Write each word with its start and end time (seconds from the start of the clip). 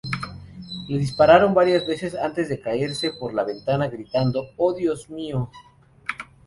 Le 0.89 0.97
dispararon 0.97 1.53
varias 1.53 1.85
veces 1.85 2.15
antes 2.15 2.49
de 2.49 2.59
caerse 2.59 3.11
por 3.13 3.35
la 3.35 3.43
ventana, 3.43 3.87
gritando: 3.87 4.47
'¡Oh 4.57 4.73
Dios 4.73 5.11
mío! 5.11 5.51